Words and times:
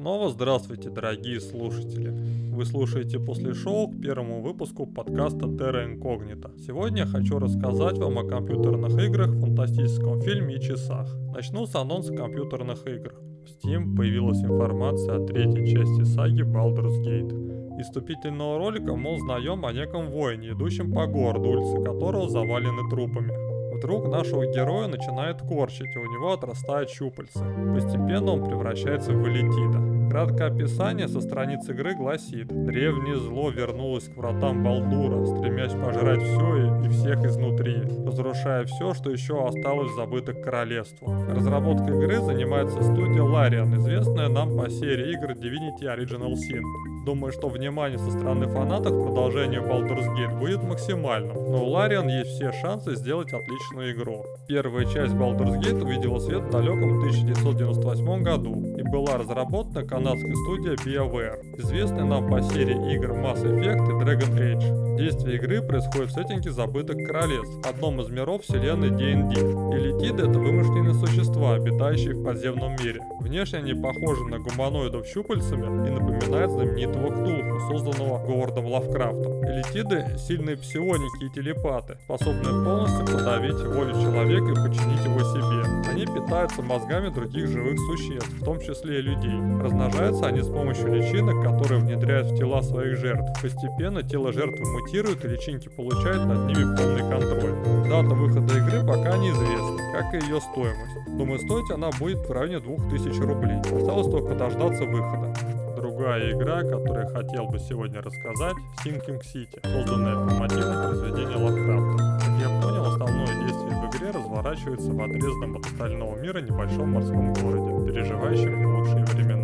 Снова 0.00 0.28
здравствуйте, 0.28 0.90
дорогие 0.90 1.40
слушатели. 1.40 2.14
Вы 2.52 2.64
слушаете 2.66 3.18
после 3.18 3.52
шоу 3.52 3.88
к 3.88 4.00
первому 4.00 4.40
выпуску 4.42 4.86
подкаста 4.86 5.46
Terra 5.46 5.92
Incognita. 5.92 6.56
Сегодня 6.56 6.98
я 6.98 7.06
хочу 7.06 7.40
рассказать 7.40 7.98
вам 7.98 8.16
о 8.20 8.22
компьютерных 8.22 8.96
играх, 8.96 9.32
фантастическом 9.32 10.20
фильме 10.20 10.54
и 10.54 10.60
часах. 10.60 11.12
Начну 11.34 11.66
с 11.66 11.74
анонса 11.74 12.14
компьютерных 12.14 12.86
игр. 12.86 13.12
В 13.44 13.66
Steam 13.66 13.96
появилась 13.96 14.40
информация 14.40 15.16
о 15.16 15.26
третьей 15.26 15.66
части 15.66 16.04
саги 16.04 16.42
Baldur's 16.42 17.04
Gate. 17.04 17.80
Из 17.80 17.86
вступительного 17.86 18.58
ролика 18.58 18.94
мы 18.94 19.16
узнаем 19.16 19.66
о 19.66 19.72
неком 19.72 20.12
воине, 20.12 20.50
идущем 20.50 20.92
по 20.92 21.08
городу, 21.08 21.48
улицы 21.48 21.82
которого 21.82 22.28
завалены 22.28 22.88
трупами. 22.88 23.47
Вдруг 23.72 24.08
нашего 24.08 24.46
героя 24.46 24.88
начинает 24.88 25.40
корчить, 25.42 25.94
и 25.94 25.98
у 25.98 26.04
него 26.04 26.32
отрастают 26.32 26.90
щупальца. 26.90 27.44
Постепенно 27.74 28.32
он 28.32 28.44
превращается 28.44 29.12
в 29.12 29.28
элитида. 29.28 29.98
Краткое 30.10 30.48
описание 30.48 31.06
со 31.06 31.20
страниц 31.20 31.68
игры 31.68 31.94
гласит 31.94 32.48
«Древнее 32.48 33.16
зло 33.16 33.50
вернулось 33.50 34.08
к 34.08 34.16
вратам 34.16 34.64
Балдура, 34.64 35.26
стремясь 35.26 35.72
пожрать 35.72 36.22
все 36.22 36.82
и 36.82 36.88
всех 36.88 37.24
изнутри, 37.24 37.82
разрушая 38.06 38.64
все, 38.64 38.94
что 38.94 39.10
еще 39.10 39.46
осталось 39.46 39.94
забытых 39.94 40.40
королевствах». 40.40 41.28
Разработкой 41.28 41.98
игры 41.98 42.20
занимается 42.20 42.82
студия 42.82 43.22
Larian, 43.22 43.76
известная 43.76 44.28
нам 44.28 44.56
по 44.56 44.70
серии 44.70 45.12
игр 45.12 45.32
Divinity 45.32 45.82
Original 45.82 46.32
Sin. 46.32 46.97
Думаю, 47.08 47.32
что 47.32 47.48
внимание 47.48 47.98
со 47.98 48.10
стороны 48.10 48.46
фанатов 48.48 48.92
к 48.92 48.94
Baldur's 48.94 50.14
Gate 50.14 50.38
будет 50.38 50.62
максимальным, 50.62 51.36
но 51.36 51.64
у 51.64 51.74
Larian 51.74 52.06
есть 52.06 52.32
все 52.32 52.52
шансы 52.52 52.96
сделать 52.96 53.32
отличную 53.32 53.92
игру. 53.92 54.26
Первая 54.46 54.84
часть 54.84 55.14
Baldur's 55.14 55.58
Gate 55.58 55.82
увидела 55.82 56.18
свет 56.18 56.42
в 56.42 56.50
далеком 56.50 56.98
1998 56.98 58.22
году 58.22 58.76
и 58.76 58.82
была 58.82 59.16
разработана 59.16 59.86
канадской 59.86 60.36
студией 60.36 60.74
BioWare, 60.74 61.56
известной 61.56 62.04
нам 62.04 62.28
по 62.28 62.42
серии 62.42 62.92
игр 62.94 63.12
Mass 63.12 63.42
Effect 63.42 63.88
и 63.88 64.04
Dragon 64.04 64.38
Age. 64.38 64.87
Действие 64.98 65.36
игры 65.36 65.62
происходит 65.62 66.10
в 66.10 66.14
сеттинге 66.14 66.50
забытых 66.50 67.06
королевств, 67.06 67.64
одном 67.64 68.00
из 68.00 68.08
миров 68.08 68.42
вселенной 68.42 68.90
D&D. 68.90 69.32
Элитиды— 69.78 70.22
это 70.28 70.40
вымышленные 70.40 70.92
существа, 70.94 71.54
обитающие 71.54 72.14
в 72.14 72.24
подземном 72.24 72.72
мире. 72.72 73.00
Внешне 73.20 73.60
они 73.60 73.74
похожи 73.74 74.24
на 74.24 74.40
гуманоидов 74.40 75.06
щупальцами 75.06 75.86
и 75.86 75.90
напоминают 75.92 76.50
знаменитого 76.50 77.10
Ктулху, 77.12 77.60
созданного 77.68 78.26
Говардом 78.26 78.66
Лавкрафтом. 78.66 79.44
Элитиды— 79.44 80.04
сильные 80.18 80.56
псионики 80.56 81.26
и 81.26 81.30
телепаты, 81.32 81.96
способные 82.04 82.64
полностью 82.64 83.06
подавить 83.06 83.54
волю 83.54 83.92
человека 84.02 84.50
и 84.50 84.54
подчинить 84.54 85.04
его 85.04 85.20
себе. 85.20 85.90
Они 85.92 86.06
питаются 86.06 86.60
мозгами 86.60 87.14
других 87.14 87.46
живых 87.46 87.78
существ, 87.78 88.32
в 88.40 88.44
том 88.44 88.60
числе 88.60 88.98
и 88.98 89.02
людей. 89.02 89.62
Размножаются 89.62 90.26
они 90.26 90.42
с 90.42 90.48
помощью 90.48 90.92
личинок, 90.92 91.40
которые 91.44 91.82
внедряют 91.82 92.32
в 92.32 92.36
тела 92.36 92.62
своих 92.62 92.98
жертв. 92.98 93.40
Постепенно 93.40 94.02
тело 94.02 94.32
жертвы 94.32 94.66
мутирует 94.66 94.87
мутируют 94.88 95.22
и 95.24 95.28
личинки 95.28 95.68
получают 95.68 96.24
над 96.24 96.46
ними 96.46 96.74
полный 96.74 97.10
контроль. 97.10 97.88
Дата 97.90 98.14
выхода 98.14 98.56
игры 98.56 98.86
пока 98.86 99.18
неизвестна, 99.18 99.92
как 99.92 100.14
и 100.14 100.24
ее 100.24 100.40
стоимость. 100.40 101.18
Думаю, 101.18 101.38
стоить 101.40 101.70
она 101.70 101.90
будет 101.98 102.26
в 102.26 102.32
районе 102.32 102.60
2000 102.60 103.20
рублей. 103.20 103.60
Осталось 103.60 104.10
только 104.10 104.34
дождаться 104.34 104.84
выхода. 104.84 105.34
Другая 105.76 106.32
игра, 106.32 106.62
которую 106.62 107.04
я 107.04 107.06
хотел 107.06 107.46
бы 107.48 107.58
сегодня 107.58 108.00
рассказать, 108.00 108.56
Sinking 108.82 109.20
City, 109.20 109.60
созданная 109.62 110.14
по 110.14 110.34
мотивам 110.34 110.88
произведения 110.88 111.36
Лавкрафта. 111.36 112.20
Как 112.20 112.40
я 112.40 112.60
понял, 112.62 112.84
основное 112.86 113.26
действие 113.26 113.76
в 113.76 113.94
игре 113.94 114.10
разворачивается 114.10 114.90
в 114.90 115.00
отрезанном 115.00 115.56
от 115.56 115.66
остального 115.66 116.16
мира 116.16 116.40
небольшом 116.40 116.92
морском 116.92 117.34
городе, 117.34 117.92
переживающем 117.92 118.58
не 118.58 118.66
лучшие 118.66 119.04
времена. 119.04 119.37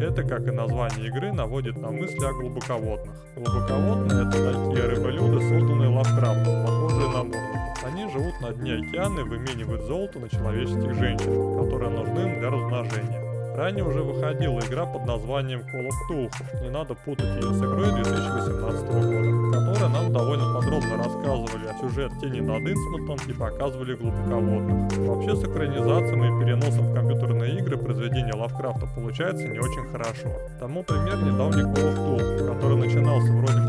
Это, 0.00 0.22
как 0.22 0.48
и 0.48 0.50
название 0.50 1.08
игры, 1.08 1.30
наводит 1.30 1.76
на 1.76 1.90
мысли 1.90 2.24
о 2.24 2.32
глубоководных. 2.32 3.14
Глубоководные— 3.36 4.22
это 4.28 4.52
такие 4.52 4.86
рыболюды, 4.86 5.40
созданные 5.40 5.90
Лавкрафтом, 5.90 6.64
похожие 6.64 7.08
на 7.10 7.22
Мурманов. 7.22 7.84
Они 7.84 8.10
живут 8.10 8.40
на 8.40 8.52
дне 8.54 8.76
океана 8.76 9.20
и 9.20 9.24
выменивают 9.24 9.82
золото 9.82 10.18
на 10.18 10.30
человеческих 10.30 10.94
женщин, 10.94 11.58
которые 11.62 11.90
нужны 11.90 12.18
им 12.18 12.38
для 12.38 12.48
размножения. 12.48 13.19
Ранее 13.56 13.84
уже 13.84 14.02
выходила 14.02 14.60
игра 14.60 14.86
под 14.86 15.06
названием 15.06 15.60
Call 15.60 15.86
of 15.86 15.90
Cthulhu, 16.08 16.62
не 16.62 16.70
надо 16.70 16.94
путать 16.94 17.26
ее 17.26 17.52
с 17.52 17.58
игрой 17.58 17.92
2018 17.92 18.86
года, 18.86 19.50
которая 19.52 19.88
нам 19.88 20.12
довольно 20.12 20.54
подробно 20.54 20.96
рассказывали 20.96 21.66
о 21.66 21.78
сюжете 21.80 22.14
Тени 22.20 22.40
над 22.40 22.62
Инсмутом 22.62 23.18
и 23.28 23.32
показывали 23.32 23.94
глубоководных. 23.94 24.96
Вообще 24.98 25.36
с 25.36 25.44
экранизацией 25.44 26.26
и 26.26 26.44
переносом 26.44 26.86
в 26.86 26.94
компьютерные 26.94 27.58
игры 27.58 27.76
произведения 27.76 28.34
Лавкрафта 28.34 28.86
получается 28.94 29.46
не 29.48 29.58
очень 29.58 29.84
хорошо. 29.90 30.28
Тому 30.58 30.82
пример 30.82 31.16
недавний 31.16 31.62
Call 31.62 31.94
of 31.94 31.96
Cthulhu, 31.96 32.54
который 32.54 32.76
начинался 32.76 33.32
вроде 33.32 33.59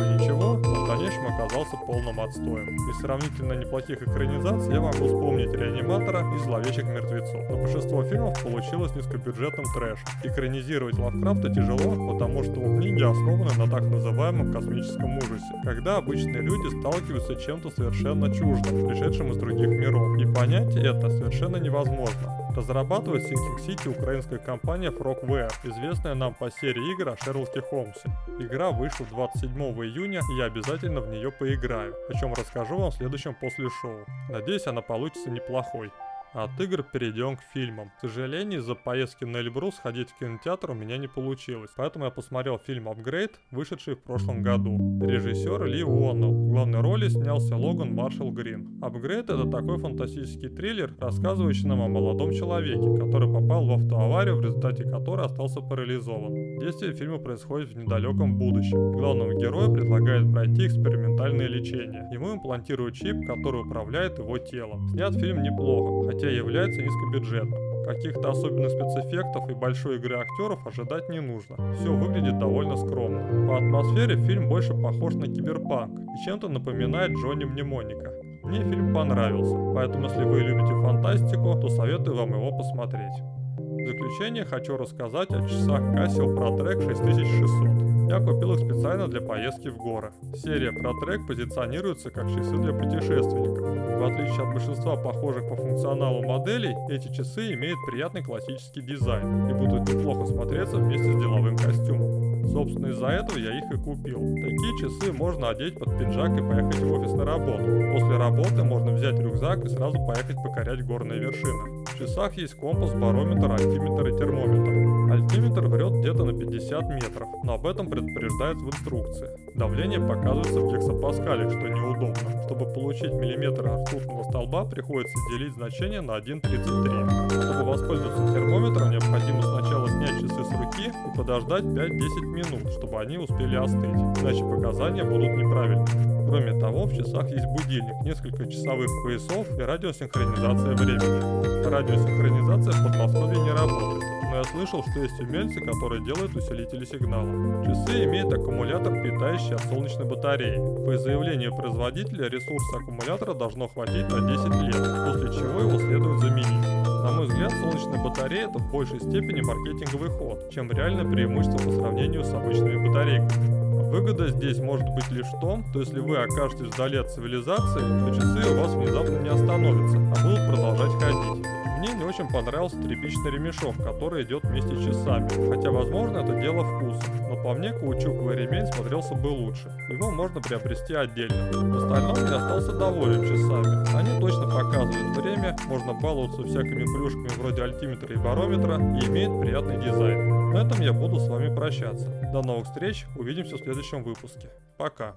оказался 1.41 1.77
полным 1.77 2.19
отстоем. 2.19 2.67
Из 2.89 2.99
сравнительно 2.99 3.53
неплохих 3.53 4.01
экранизаций 4.01 4.73
я 4.73 4.81
могу 4.81 5.05
вспомнить 5.05 5.51
Реаниматора 5.51 6.23
и 6.35 6.39
Зловещих 6.39 6.83
мертвецов, 6.85 7.49
но 7.49 7.57
большинство 7.57 8.03
фильмов 8.03 8.41
получилось 8.43 8.95
низкобюджетным 8.95 9.65
трэш. 9.73 9.99
Экранизировать 10.23 10.97
Лавкрафта 10.97 11.49
тяжело, 11.49 12.13
потому 12.13 12.43
что 12.43 12.53
его 12.53 12.77
книги 12.77 13.03
основаны 13.03 13.51
на 13.57 13.69
так 13.69 13.83
называемом 13.83 14.53
космическом 14.53 15.17
ужасе, 15.17 15.53
когда 15.63 15.97
обычные 15.97 16.41
люди 16.41 16.79
сталкиваются 16.79 17.35
с 17.35 17.43
чем-то 17.43 17.69
совершенно 17.71 18.33
чуждым, 18.33 18.87
пришедшим 18.87 19.31
из 19.31 19.37
других 19.37 19.69
миров. 19.69 20.17
И 20.19 20.25
понять 20.25 20.75
это 20.75 21.09
совершенно 21.09 21.57
невозможно. 21.57 22.50
Разрабатывает 22.55 23.23
Sinking 23.23 23.65
City 23.65 23.89
украинская 23.89 24.37
компания 24.37 24.89
Frogware, 24.89 25.51
известная 25.63 26.15
нам 26.15 26.33
по 26.33 26.51
серии 26.51 26.91
игр 26.93 27.09
о 27.09 27.17
Шерлоке 27.17 27.61
Холмсе. 27.61 28.09
Игра 28.39 28.71
вышла 28.71 29.05
27 29.05 29.49
июня, 29.85 30.19
и 30.19 30.37
я 30.37 30.45
обязательно 30.45 30.99
в 30.99 31.07
нее 31.07 31.31
поиграю, 31.31 31.95
о 32.09 32.13
чем 32.13 32.33
расскажу 32.33 32.77
вам 32.77 32.91
в 32.91 32.95
следующем 32.95 33.35
после 33.39 33.69
шоу. 33.81 34.05
Надеюсь, 34.29 34.67
она 34.67 34.81
получится 34.81 35.29
неплохой. 35.29 35.91
От 36.33 36.57
игр 36.61 36.81
перейдем 36.81 37.35
к 37.35 37.41
фильмам. 37.53 37.91
К 37.97 38.07
сожалению, 38.07 38.61
из-за 38.61 38.73
поездки 38.73 39.25
на 39.25 39.37
Эльбрус 39.37 39.75
сходить 39.75 40.11
в 40.11 40.17
кинотеатр 40.17 40.71
у 40.71 40.73
меня 40.73 40.95
не 40.95 41.09
получилось, 41.09 41.71
поэтому 41.75 42.05
я 42.05 42.11
посмотрел 42.11 42.57
фильм 42.57 42.87
«Апгрейд», 42.87 43.37
вышедший 43.51 43.95
в 43.95 43.99
прошлом 43.99 44.41
году. 44.41 44.77
Режиссер 45.05 45.65
Ли 45.65 45.83
Уоннелл. 45.83 46.31
В 46.31 46.51
главной 46.51 46.79
роли 46.79 47.09
снялся 47.09 47.57
Логан 47.57 47.93
Маршалл 47.93 48.31
Грин. 48.31 48.79
«Апгрейд»— 48.81 49.25
это 49.29 49.45
такой 49.45 49.77
фантастический 49.77 50.47
триллер, 50.47 50.95
рассказывающий 50.99 51.67
нам 51.67 51.81
о 51.81 51.89
молодом 51.89 52.31
человеке, 52.31 52.97
который 52.97 53.27
попал 53.29 53.65
в 53.65 53.71
автоаварию, 53.73 54.37
в 54.37 54.41
результате 54.41 54.85
которой 54.85 55.25
остался 55.25 55.59
парализован. 55.59 56.59
Действие 56.59 56.93
фильма 56.93 57.17
происходит 57.17 57.73
в 57.73 57.77
недалеком 57.77 58.37
будущем. 58.37 58.93
Главному 58.93 59.37
герою 59.37 59.73
предлагают 59.73 60.31
пройти 60.31 60.67
экспериментальное 60.67 61.47
лечение. 61.47 62.07
Ему 62.13 62.35
имплантируют 62.35 62.95
чип, 62.95 63.27
который 63.27 63.63
управляет 63.63 64.17
его 64.19 64.37
телом. 64.37 64.87
Снят 64.87 65.13
фильм 65.15 65.43
неплохо, 65.43 66.07
хотя 66.09 66.20
хотя 66.21 66.29
является 66.29 66.81
низкобюджетным. 66.81 67.83
Каких-то 67.85 68.29
особенных 68.29 68.69
спецэффектов 68.69 69.49
и 69.49 69.53
большой 69.53 69.97
игры 69.97 70.17
актеров 70.17 70.65
ожидать 70.67 71.09
не 71.09 71.19
нужно. 71.19 71.55
Все 71.75 71.91
выглядит 71.91 72.37
довольно 72.37 72.77
скромно. 72.77 73.47
По 73.47 73.57
атмосфере 73.57 74.15
фильм 74.15 74.47
больше 74.47 74.73
похож 74.73 75.15
на 75.15 75.25
киберпанк 75.25 75.99
и 75.99 76.23
чем-то 76.23 76.47
напоминает 76.47 77.11
Джонни 77.11 77.45
Мнемоника. 77.45 78.13
Мне 78.43 78.59
фильм 78.59 78.93
понравился, 78.93 79.55
поэтому 79.73 80.05
если 80.05 80.23
вы 80.23 80.41
любите 80.41 80.73
фантастику, 80.73 81.59
то 81.59 81.69
советую 81.69 82.17
вам 82.17 82.33
его 82.33 82.51
посмотреть. 82.55 83.13
В 83.57 83.87
заключение 83.87 84.45
хочу 84.45 84.77
рассказать 84.77 85.31
о 85.31 85.41
часах 85.47 85.81
Casio 85.81 86.35
ProTrack 86.35 86.81
6600. 86.87 87.90
Я 88.11 88.19
купил 88.19 88.51
их 88.51 88.59
специально 88.59 89.07
для 89.07 89.21
поездки 89.21 89.69
в 89.69 89.77
горы. 89.77 90.11
Серия 90.35 90.71
ProTrack 90.71 91.27
позиционируется 91.27 92.09
как 92.09 92.27
часы 92.27 92.57
для 92.57 92.73
путешественников. 92.73 93.61
В 93.61 94.03
отличие 94.03 94.45
от 94.45 94.53
большинства 94.53 94.97
похожих 94.97 95.47
по 95.47 95.55
функционалу 95.55 96.21
моделей, 96.21 96.75
эти 96.89 97.07
часы 97.07 97.53
имеют 97.53 97.79
приятный 97.87 98.21
классический 98.21 98.81
дизайн 98.81 99.47
и 99.47 99.53
будут 99.53 99.87
неплохо 99.87 100.25
смотреться 100.25 100.75
вместе 100.75 101.13
с 101.13 101.15
деловым 101.21 101.55
костюмом. 101.55 102.49
Собственно, 102.49 102.87
из-за 102.87 103.07
этого 103.07 103.37
я 103.37 103.57
их 103.57 103.71
и 103.71 103.77
купил. 103.77 104.19
Такие 104.19 104.77
часы 104.81 105.13
можно 105.13 105.47
одеть 105.47 105.79
под 105.79 105.97
пиджак 105.97 106.37
и 106.37 106.41
поехать 106.41 106.83
в 106.83 106.91
офис 106.91 107.13
на 107.13 107.23
работу. 107.23 107.63
После 107.93 108.17
работы 108.17 108.63
можно 108.65 108.91
взять 108.91 109.17
рюкзак 109.21 109.63
и 109.63 109.69
сразу 109.69 109.97
поехать 110.05 110.35
покорять 110.43 110.85
горные 110.85 111.17
вершины. 111.17 111.80
В 111.85 111.97
часах 111.97 112.37
есть 112.37 112.55
компас, 112.55 112.93
барометр, 112.93 113.51
альтиметр 113.51 114.07
и 114.07 114.17
термометр. 114.17 115.13
Альтиметр 115.13 115.67
врет 115.67 115.93
где-то 115.93 116.25
на 116.25 116.33
50 116.33 116.89
метров, 116.89 117.27
но 117.43 117.53
об 117.55 117.65
этом 117.65 117.89
предупреждается 117.89 118.65
в 118.65 118.69
инструкции. 118.69 119.29
Давление 119.55 119.99
показывается 119.99 120.59
в 120.59 120.73
гексапаскале, 120.73 121.49
что 121.49 121.67
неудобно. 121.67 122.43
Чтобы 122.45 122.65
получить 122.73 123.13
миллиметр 123.13 123.65
ртутного 123.65 124.23
столба, 124.23 124.65
приходится 124.65 125.15
делить 125.31 125.53
значение 125.53 126.01
на 126.01 126.17
1,33. 126.17 127.29
Чтобы 127.29 127.63
воспользоваться 127.69 128.33
термометром, 128.33 128.89
необходимо 128.91 129.41
сначала 129.41 129.87
снять 129.89 130.21
часы 130.21 130.43
с 130.43 130.51
руки 130.51 130.87
и 130.89 131.17
подождать 131.17 131.63
5-10 131.63 132.21
минут, 132.25 132.73
чтобы 132.73 132.99
они 132.99 133.17
успели 133.17 133.55
остыть, 133.55 134.21
иначе 134.21 134.43
показания 134.43 135.03
будут 135.03 135.31
неправильными. 135.31 136.11
Кроме 136.31 136.57
того, 136.59 136.85
в 136.85 136.95
часах 136.95 137.29
есть 137.29 137.45
будильник, 137.47 138.05
несколько 138.05 138.45
часовых 138.47 138.87
поясов 139.03 139.47
и 139.59 139.61
радиосинхронизация 139.61 140.75
времени. 140.75 141.61
Радиосинхронизация 141.81 142.73
в 142.73 142.83
Подмосковье 142.83 143.41
не 143.41 143.49
работает 143.49 144.11
но 144.31 144.37
я 144.37 144.43
слышал, 144.45 144.81
что 144.81 145.01
есть 145.01 145.19
умельцы, 145.19 145.59
которые 145.59 146.01
делают 146.05 146.33
усилители 146.33 146.85
сигнала. 146.85 147.65
Часы 147.65 148.05
имеют 148.05 148.31
аккумулятор, 148.31 148.93
питающий 149.03 149.55
от 149.55 149.61
солнечной 149.65 150.05
батареи. 150.05 150.55
По 150.85 150.97
заявлению 150.97 151.53
производителя, 151.53 152.29
ресурса 152.29 152.77
аккумулятора 152.77 153.33
должно 153.33 153.67
хватить 153.67 154.07
на 154.09 154.21
10 154.21 154.61
лет, 154.61 155.05
после 155.05 155.33
чего 155.37 155.59
его 155.59 155.77
следует 155.79 156.19
заменить. 156.21 156.65
На 157.03 157.11
мой 157.11 157.25
взгляд, 157.25 157.51
солнечная 157.51 158.01
батарея 158.01 158.47
это 158.47 158.57
в 158.59 158.71
большей 158.71 158.99
степени 159.01 159.41
маркетинговый 159.41 160.09
ход, 160.09 160.49
чем 160.49 160.71
реальное 160.71 161.03
преимущество 161.03 161.57
по 161.57 161.71
сравнению 161.71 162.23
с 162.23 162.33
обычными 162.33 162.87
батарейками. 162.87 163.61
Выгода 163.91 164.29
здесь 164.29 164.59
может 164.59 164.87
быть 164.95 165.11
лишь 165.11 165.27
в 165.27 165.41
том, 165.41 165.65
что 165.71 165.81
если 165.81 165.99
вы 165.99 166.15
окажетесь 166.15 166.73
вдали 166.73 166.97
от 166.99 167.11
цивилизации, 167.11 167.81
то 167.81 168.15
часы 168.15 168.53
у 168.53 168.61
вас 168.61 168.73
внезапно 168.73 169.17
не 169.19 169.29
остановятся, 169.29 169.97
а 169.97 170.23
будут 170.23 170.47
продолжать 170.47 170.91
ходить. 171.03 171.50
Мне 171.81 171.93
не 171.93 172.03
очень 172.03 172.27
понравился 172.27 172.79
тряпичный 172.79 173.31
ремешок, 173.31 173.75
который 173.77 174.23
идет 174.23 174.43
вместе 174.43 174.69
с 174.75 174.85
часами, 174.85 175.27
хотя 175.49 175.71
возможно 175.71 176.19
это 176.19 176.39
дело 176.39 176.63
вкуса, 176.63 177.11
но 177.27 177.35
по 177.41 177.55
мне 177.55 177.73
каучуковый 177.73 178.35
ремень 178.35 178.67
смотрелся 178.67 179.15
бы 179.15 179.29
лучше. 179.29 179.75
Его 179.89 180.11
можно 180.11 180.39
приобрести 180.39 180.93
отдельно. 180.93 181.49
В 181.51 181.77
остальном 181.77 182.15
я 182.17 182.35
остался 182.35 182.77
доволен 182.77 183.21
часами. 183.23 183.97
Они 183.97 184.19
точно 184.19 184.43
показывают 184.43 185.17
время, 185.17 185.57
можно 185.65 185.93
баловаться 185.95 186.43
всякими 186.43 186.83
плюшками 186.83 187.41
вроде 187.41 187.63
альтиметра 187.63 188.13
и 188.13 188.17
барометра 188.17 188.75
и 188.75 189.07
имеют 189.07 189.41
приятный 189.41 189.83
дизайн. 189.83 190.51
На 190.51 190.59
этом 190.59 190.81
я 190.81 190.93
буду 190.93 191.19
с 191.19 191.27
вами 191.27 191.51
прощаться. 191.55 192.05
До 192.31 192.43
новых 192.43 192.67
встреч, 192.67 193.07
увидимся 193.15 193.55
в 193.55 193.59
следующем 193.59 194.03
выпуске. 194.03 194.51
Пока. 194.77 195.15